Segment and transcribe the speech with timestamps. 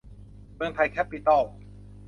[0.55, 1.45] เมืองไทย แคปปิตอล